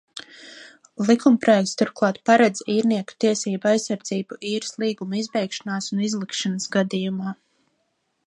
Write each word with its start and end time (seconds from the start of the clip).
Likumprojekts 1.09 1.73
turklāt 1.81 2.17
paredz 2.29 2.63
īrnieku 2.75 3.17
tiesību 3.25 3.69
aizsardzību 3.73 4.39
īres 4.53 4.75
līguma 4.85 5.21
izbeigšanās 5.25 5.93
un 5.97 6.01
izlikšanas 6.07 6.67
gadījumā. 6.77 7.35